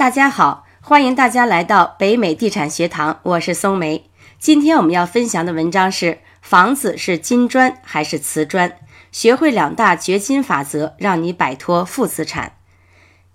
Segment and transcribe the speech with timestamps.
[0.00, 4.06] 大家好，欢迎大家来到北美地产学堂，我是松梅。
[4.38, 8.72] 今天我们要分享的文章是：房子是金砖还是瓷砖？
[9.12, 12.52] 学会两大掘金法则，让你摆脱负资产。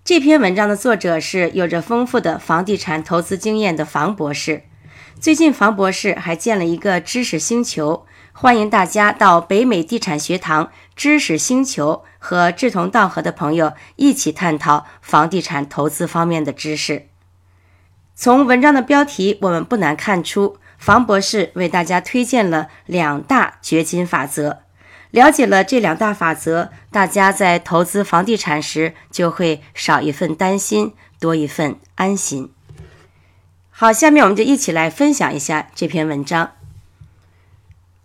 [0.04, 4.64] 这篇文章的作者是有着丰富的房地产投资经验的房博士。
[5.20, 8.05] 最近，房博士还建了一个知识星球，
[8.38, 17.06] 欢迎大家到北美地产学堂知识星球和志同道合的朋友一起探讨房地产投资方面的知识。
[18.14, 20.58] 从文章的标题，我们不难看出。
[20.76, 24.58] 房博士为大家推荐了两大掘金法则，
[25.10, 32.52] 了解了这两大法则，大家在投资房地产时就会少一份担心，多一份安心。
[33.70, 36.50] 好，下面我们就一起来分享一下这篇文章。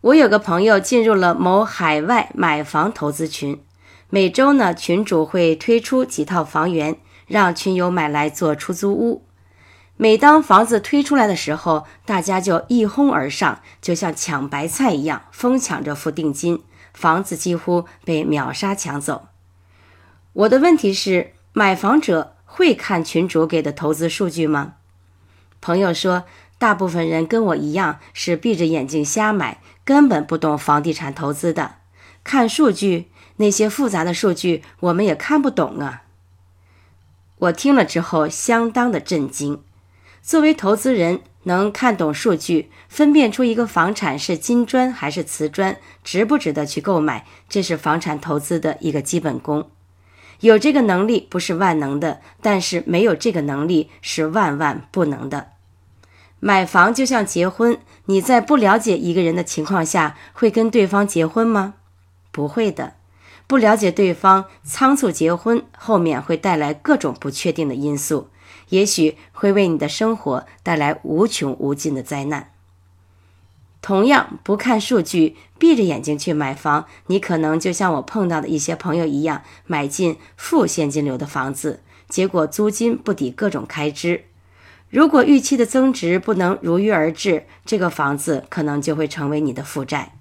[0.01, 3.61] 我有个朋友进入了某海外买房投资群，
[4.09, 6.97] 每周呢，群主会推出几套房源，
[7.27, 9.23] 让群友买来做出租屋。
[9.97, 16.63] 每当房子推出来的时候，大家就一哄而上，就像抢白菜一样，疯抢着付定金，
[16.95, 19.27] 房子几乎被秒杀抢走。
[20.33, 24.73] 我的问题是，买房者会看群主给的投资数据吗？
[25.61, 26.23] 朋友说，
[26.57, 29.59] 大部分人跟我一样是闭着眼睛瞎买，
[29.91, 31.75] 根本不懂房地产投资的。
[32.23, 36.03] 看数据，那些复杂的数据我们也看不懂啊。
[37.39, 39.61] 我听了之后，相当的震惊。
[40.21, 45.75] 作为投资人，能看懂数据，分辨出一个房产是金砖还是瓷砖，
[46.05, 49.69] 值不值得去购买，这是房产投资的一个基本功。
[50.39, 55.50] 有这个能力不是万能的，但是没有这个能力是万万不能的。
[56.43, 61.75] 买房就像结婚，你在不了解一个人的情况下，会跟对方结婚吗？
[62.31, 62.95] 不会的。
[63.45, 68.29] 不了解对方，仓促结婚，后面会带来各种不确定的因素。
[68.69, 72.51] 也许会为你的生活带来无穷无尽的灾难。
[73.79, 84.23] 同样，不看数据，闭着眼睛去买房，你可能就像我碰到的一些朋友一样，买进负现金流的房子，结果租金不抵各种开支。
[84.91, 90.15] 如果预期的增值不能如约而至，这个房子可能就会成为你的负债。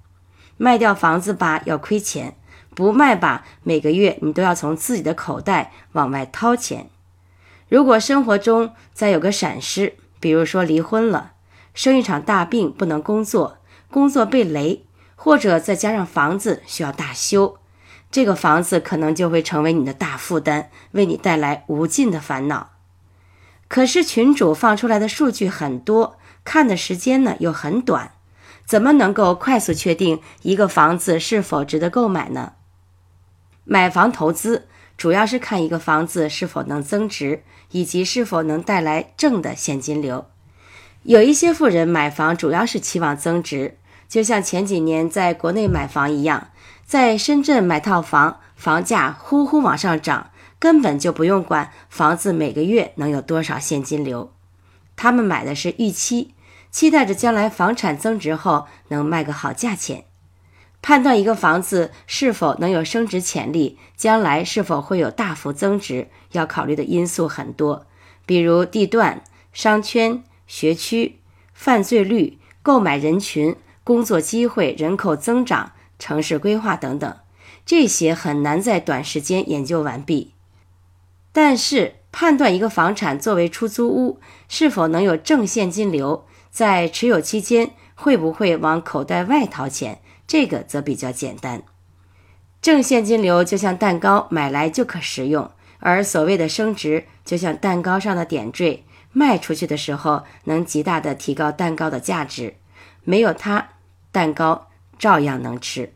[0.57, 2.35] 卖掉房子吧，要亏钱；
[2.77, 6.89] 不卖吧，每个月你都要从自己的口袋往外掏钱。
[7.69, 11.33] 如果生活中再有个闪失，比如说离婚了，
[11.75, 13.59] 生一场大病不能工作，
[13.91, 14.85] 工作被雷，
[15.17, 17.59] 或者再加上房子需要大修，
[18.09, 22.71] 这个房子可能就会成为你的大负担，为你带来无尽的烦恼。
[23.71, 28.11] 可是群主放出来的数据很多，看的时间呢又很短，
[28.67, 32.55] 怎么能够快速确定一个房子是否值得购买呢？
[33.65, 34.67] 买房投资。
[34.97, 40.27] 主要是看一个房子是否能增值，以及是否能带来正的现金流。
[41.05, 46.49] 有一些富人买房主要是期望增值，就像前几年在国内买房一样，
[46.85, 50.30] 在深圳买套房，房价呼呼往上涨，
[50.61, 54.31] 根本就不用管房子每个月能有多少现金流。
[54.95, 56.35] 他们买的是预期，
[56.71, 60.05] 期待着将来房产增值后能卖个好价钱。
[60.83, 67.87] 判断一个房子是否能有升值潜力，将来是否会有大幅增值，要考虑的因素很多，
[68.27, 69.23] 比如地段、
[69.53, 71.21] 商圈、学区、
[71.55, 77.17] 犯罪率、购买人群、工作机会、人口增长、城市规划等等，
[77.67, 80.33] 这些很难在短时间研究完毕。
[81.33, 90.01] 但是，判断一个房产作为出租屋是否能有正现金流，在持有期间会不会往口袋外掏钱？
[90.27, 91.63] 这个则比较简单，
[92.63, 102.55] 正现金流就像蛋糕，买来就可食用；而所谓的升值，就像蛋糕上的点缀，卖出去的时候能极大的提高蛋糕的价值。
[103.03, 103.71] 没有它，
[104.13, 105.93] 蛋糕照样能吃。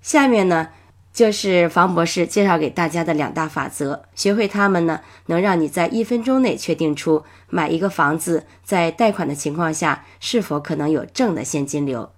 [0.00, 0.68] 下面呢，
[1.12, 12.10] 就是房博士介绍给大家的两大法则，学会它们呢，能让你在一分钟内确定出买一个房子在贷款的情况下是否可能有正的现金流。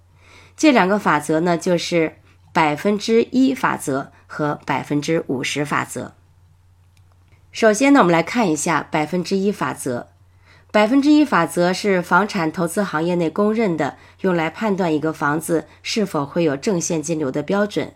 [0.55, 2.15] 这两个法则呢，就是
[2.53, 6.13] 百分之一法则和百分之五十法则。
[7.51, 10.07] 首先呢，我们来看一下百分之一法则。
[10.71, 17.93] 百分之一法则是房产投资行业内公认的，用来判断一个房子是否会有正现金流的标准。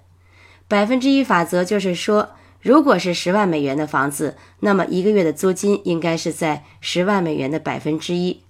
[0.70, 2.30] 百分之一法则就是说，
[2.62, 8.44] 如果是十万美元的房子，那么一个月的租金应该是在十万美元的百分之一。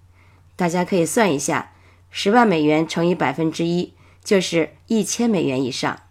[0.56, 1.72] 大家可以算一下，
[2.12, 3.94] 十万美元乘以百分之一。
[4.22, 6.02] 就是一千美元以上。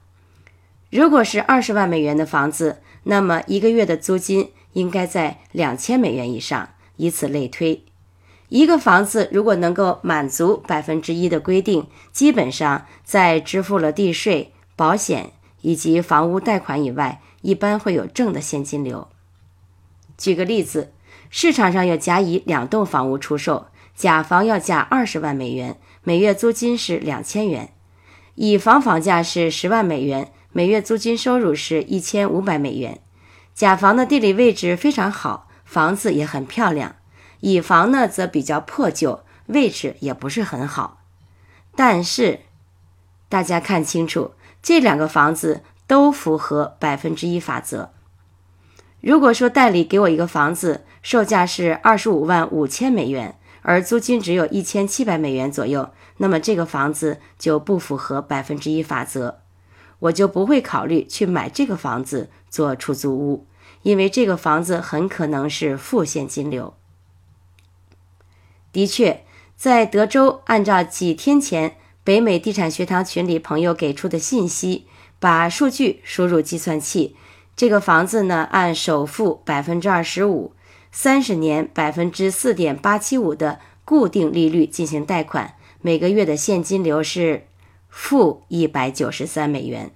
[0.90, 7.84] 如果是二十万美元的房子，那么一个月的租金应该在两千美元以上，以此类推。
[8.49, 19.08] 一个房子如果能够满足百分之一的规定，基本上在支付了地税、保险以及房屋贷款以外，一般会有正的现金流。
[20.16, 20.93] 举个例子，
[21.31, 27.69] 市场上有甲乙两栋房屋出售，甲房要价二十万美元，每月租金是两千元；
[28.34, 33.00] 乙房房价是十万美元，每月租金收入是一千五百美元。
[33.55, 36.96] 甲房的地理位置非常好，房子也很漂亮。
[37.40, 41.02] 乙房呢则比较破旧，位置也不是很好。
[41.76, 42.40] 但是
[43.28, 44.32] 大家看清楚，
[44.62, 47.93] 这两个房子都符合百分之一法则。
[49.00, 59.38] 如果说代理给我一个房子，售价是二十五万五千美元，而租金只有一千七百美元左右，那么这个房子就不符合百分之一法则，
[60.00, 63.46] 我就不会考虑去买这个房子做出租屋，
[63.82, 66.75] 因为这个房子很可能是负现金流。
[68.72, 69.25] 的确，
[69.56, 71.76] 在德州，按照几天前
[72.08, 74.87] 北美地产学堂群里朋友给出的信息，
[75.20, 77.14] 把数据输入计算器，
[77.55, 80.55] 这个房子呢，按首付百分之二十五，
[80.90, 87.46] 三十年百分之四点八七五的固定利率进行贷款，每个月的现金流是
[87.90, 89.90] 负一百九十三美元，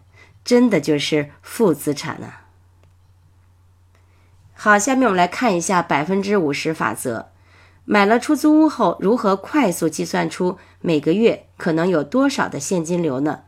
[0.44, 2.34] 真的就是负资产呢。
[4.52, 7.31] 好，下面我们来看一下百分之五十法则。
[7.84, 13.40] 买了出租屋后，如何快速计算出每个月可能有多少的现金流呢？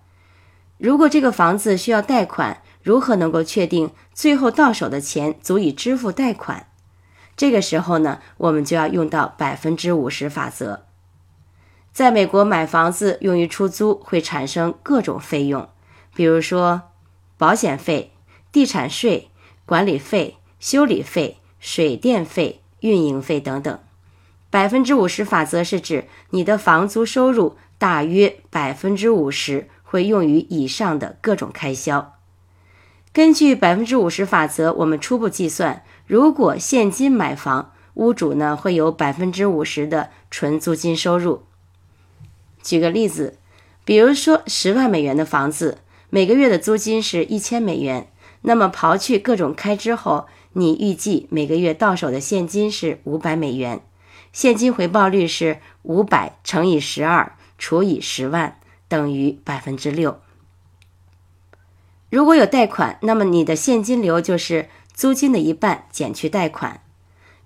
[0.77, 6.67] 如果这个房子需要贷款，如何能够确定最后到手的钱足以支付贷款？
[7.37, 10.85] 这个时候呢，我们就要用到百分之五十法则。
[11.93, 15.69] 在美国买房子用于出租会产生各种费用，
[16.15, 16.83] 比如说
[17.39, 18.13] 保险费、
[18.51, 19.31] 地产税、
[19.65, 23.79] 管理费、修理费、水电费、运营费等等。
[24.55, 32.15] 百分之五十法则是指你的房租收入大约百分之五十会用于以上的各种开销。
[33.13, 41.43] 根据百分之五十法则，我们初步计算，如果现金买房，屋主呢会有百分之五十的纯租金收入。
[42.63, 43.39] 举个例子，
[43.85, 45.79] 比如说十万美元的房子，
[46.11, 48.07] 每个月的租金是一千美元，
[48.43, 53.81] 那么刨去各种开支后，你预计每个月到手的现金是五百美元。
[54.35, 58.59] 现金回报率是五百乘以十二除以十万
[58.89, 60.21] 等于百分之六。
[62.11, 66.83] 如果有贷款，那么你的现金流就是租金的一半减去贷款。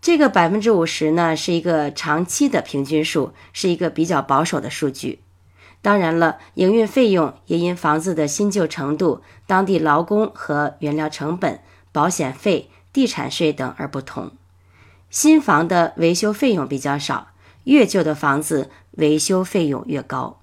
[0.01, 5.21] 这个百分之五十呢是一个长期的平均数，是一个比较保守的数据。
[5.83, 11.61] 当然了，营运费用也因房子的新旧程度、当地劳工和原料成本、
[11.93, 14.33] 保险费、地产税等而不同。
[15.11, 17.29] 新房的维修费用比较少，
[17.65, 20.41] 越旧的房子维修费用越高。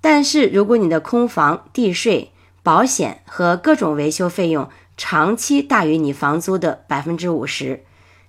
[0.00, 7.84] 但是，如果你的空房、地税、保险和各种维修费用长期大于你房租的百分之五十，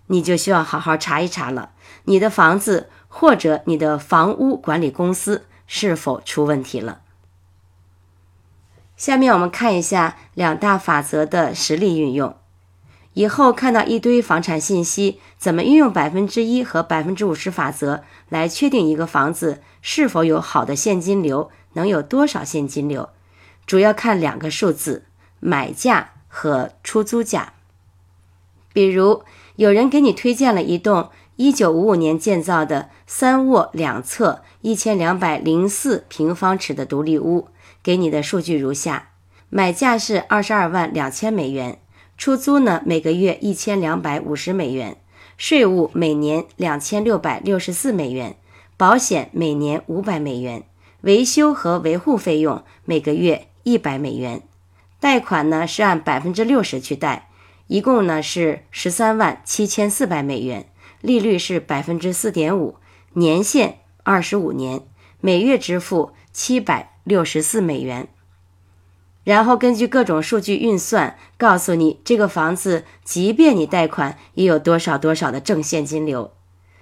[0.07, 1.71] 你就需要好好查一查了，
[2.06, 7.01] 你的房子或者你的房屋管理公司是否出问题了。
[8.98, 12.36] 下面我们看一下两大法则的实例运用。
[13.19, 23.09] 以后看到一堆房产信息，怎么运用百分之一和百分之五十法则来确定一个房子是否有好的现金流，能有多少现金流？
[23.66, 25.04] 主要看两个数字：
[25.42, 27.52] 买价和出租价。
[28.71, 29.23] 比如，
[29.57, 37.49] 有人给你推荐了一栋一九五五年建造的三卧两侧、一千两百零四平方尺的独立屋，
[37.83, 39.09] 给你的数据如下：
[39.49, 41.80] 买价是二十二万两千美元。
[42.19, 44.97] 出租呢，每个月一千两百五十美元，
[45.38, 48.35] 税务每年两千六百六十四美元，
[48.76, 50.64] 保险每年五百美元，
[50.99, 54.42] 维修和维护费用每个月一百美元，
[54.99, 57.30] 贷款呢是按百分之六十去贷，
[57.68, 60.66] 一共呢是十三万七千四百美元，
[60.99, 62.76] 利率是百分之四点五，
[63.14, 64.81] 年限二十五年，
[65.21, 68.09] 每月支付七百六十四美元。
[69.30, 76.33] 然后根据各种数据运算，告诉你这个房子，即便你贷款，也有多少多少的正现金流。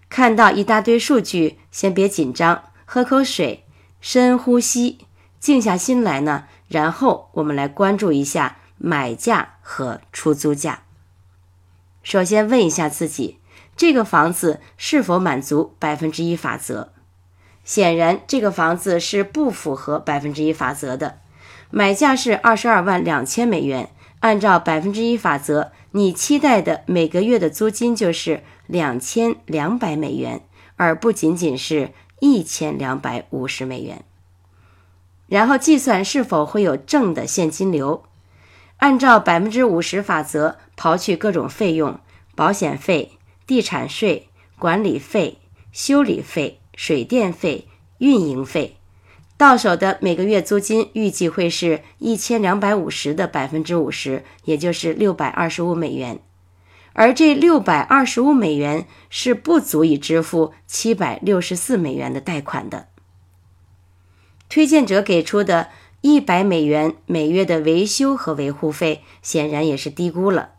[0.07, 3.65] 看到一大堆数据，先别紧张，喝口水，
[3.99, 4.99] 深呼吸，
[5.41, 6.45] 静下心来呢。
[6.69, 10.83] 然后我们来关注一下买价和出租价。
[12.01, 13.39] 首先问一下自己，
[13.75, 16.93] 这个房子是否满足百分之一法则？
[17.65, 21.19] 显然，这个房子是不符合百分之一法则的。
[21.69, 30.41] 买价是二十二万两千美元，按照百分之一法则，你期待的每个月的租金就是两千两百美元，
[30.75, 34.03] 而不仅仅是一千两百五十美元。
[35.27, 38.03] 然后计算是否会有正的现金流，
[38.77, 41.99] 按照百分之五十法则，刨去各种费用、
[42.33, 43.11] 保险费、
[43.45, 45.39] 地产税、管理费、
[45.73, 48.77] 修理费、水电费、运营费，
[49.37, 56.19] 到手的每个月租金预计会是一千两百五十的百分之五十，也就是六百二十五美元。
[56.93, 62.87] 而这六百二十五美元是不足以支付七百六十四美元的贷款的。
[64.49, 65.67] 推荐者给出的
[66.01, 70.53] 一百美元每月的维修和维护费，显然也是低估了。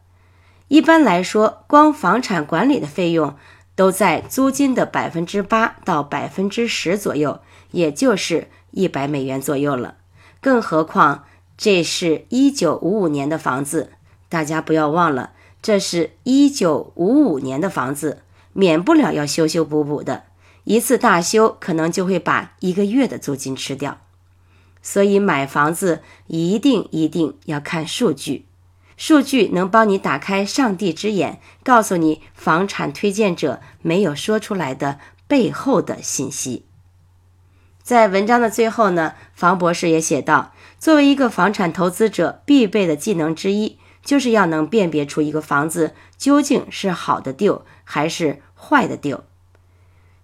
[0.69, 3.35] 一般来说，光房产管理的费用
[3.75, 7.41] 都在租金的百分之八到百分之十左右，
[7.73, 9.97] 也就是一百美元左右了。
[10.41, 11.25] 更何况
[11.57, 13.91] 这是一九五五年的房子，
[14.29, 18.23] 大家不要忘了，这是一九五五年的房子，
[18.53, 20.25] 免不了要修修补补的。
[20.65, 23.99] 一次大修可能就会把一个月的租金吃掉，
[24.83, 28.45] 所以买房子一定一定要看数据，
[28.97, 36.67] 数据能帮你打开上帝之眼，告诉你房产推荐者没有说出来的背后的信息。
[37.89, 49.25] 在文章的最后呢，房博士也写道，作为一个房产投资者，必备的技能之一，就是要能辨别出一个房子究竟是好的丢还是坏的丢。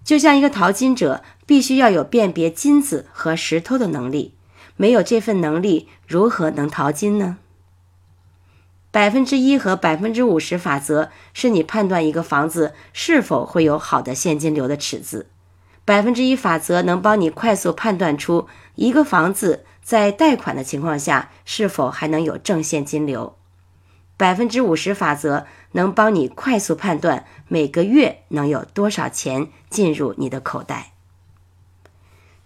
[0.04, 4.34] 就像一个淘金者，必须要有辨别金子和石头的能力。
[4.76, 7.38] 没有这份能力，如何能淘金呢？
[8.90, 15.28] 百分之一和百分之五十法则是你判断一个房子是否会有好的现金流的尺子。
[15.84, 23.36] 百分之一法则能帮你快速判断出一个房子在贷款的情况下是否还能有正现金流。
[24.16, 30.92] 百分之五十法则能帮你快速判断每个月能有多少钱进入你的口袋。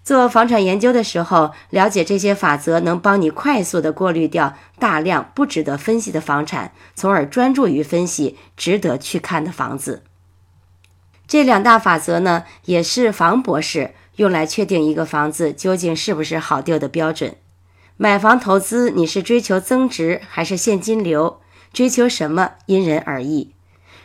[0.03, 10.03] 做房产研究的时候，了解这些法则能帮你快速的过滤掉大量不值得分析的房产，从而专注于分析值得去看的房子。
[11.29, 17.37] 这两大法则呢，也是房博士用来确定一个房子究竟是不是好丢的标准。
[17.99, 21.41] 买房投资，你是追求增值还是现金流？
[21.71, 23.53] 追求什么因人而异。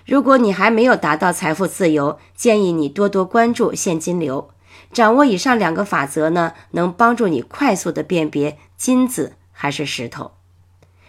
[0.06, 4.50] 如果你还没有达到财富自由，建议你多多关注现金流。
[4.92, 10.32] 掌握以上两个法则呢，能帮助你快速的辨别金子还是石头。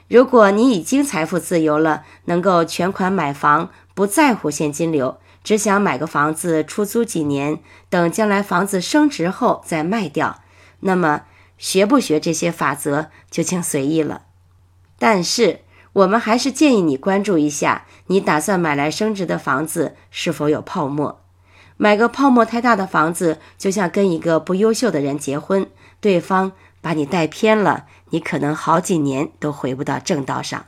[0.06, 10.42] 如果你已经财富自由了，能够全款买房，不在乎现金流，只想买个房子出租几年，等将来房子升值后再卖掉，
[10.80, 11.22] 那么
[11.56, 14.22] 学不学这些法则就请随意了。
[14.98, 15.60] 但是。
[15.94, 21.20] 我们还是建议你关注一下，你打算买来升值的房子是否有泡沫？
[21.76, 25.70] 买个泡沫太大的房子，就像跟一个不优秀的人结婚，
[26.00, 30.66] 对方把你带偏了，你可能好几年都回不到正道上。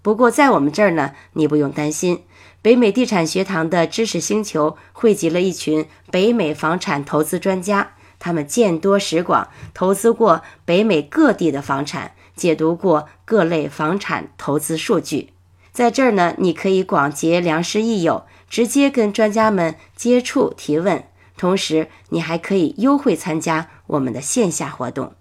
[0.00, 2.22] 不过在我们这儿呢，你不用担心，
[2.62, 12.12] 北美地产学堂的知识星球汇集了一群北美房产投资专家，他们见多识广，投资过北美各地的房产。
[12.34, 15.34] 解读过各类房产投资数据，
[15.70, 21.04] 在这儿呢，你可以广结良师益友，直接跟专家们接触提问，
[21.36, 25.12] 同时你还可以优惠参加我们的线下活动。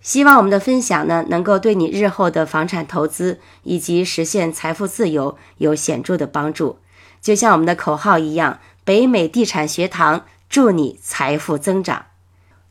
[0.00, 6.78] 希望我们的分享呢，能够对你日后的房产投资以及实现财富自由有显著的帮助。
[7.20, 12.06] 就像我们的口号一样，北美地产学堂祝你财富增长。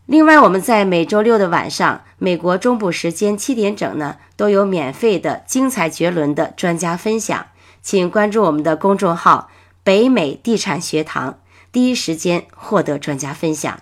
[0.07, 7.45] 另外，我们在每周六的晚上，美国中部时间七点整呢，都有免费的精彩绝伦的专家分享，
[7.83, 9.51] 请关注我们的公众号
[9.83, 11.37] “北美地产学堂”，
[11.71, 13.79] 第一时间获得专家分享。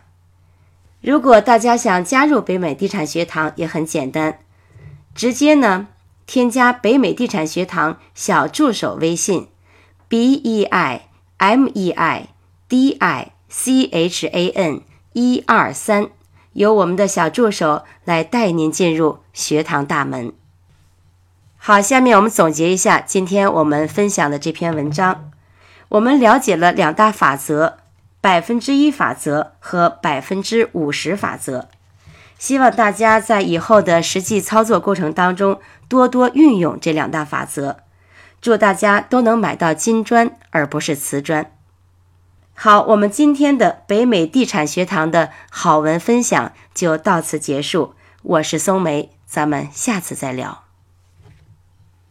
[1.07, 4.39] 如果大家想加入北美地产学堂，也很简单，
[5.15, 5.87] 直接呢
[6.25, 9.47] 添加北美地产学堂小助手微信
[10.09, 12.27] ：b e i m e i
[12.67, 14.81] d i c h a n
[15.13, 16.09] 一二三。
[16.51, 20.33] 由我们的小助手来带您进入学堂大门。
[21.55, 25.31] 好，下面我们总结一下今天我们分享的这篇文章。
[25.87, 27.77] 我们了解了两大法则：
[28.21, 31.69] 百分之一法则和百分之五十法则。
[32.37, 37.77] 希望大家在以后的实际操作过程当中多多运用这两大法则。
[38.39, 41.51] 祝大家都能买到金砖，而不是瓷砖。
[42.53, 47.95] 好，我们今天的北美地产学堂的好文分享就到此结束。
[48.21, 50.66] 我是松梅，咱们下次再聊。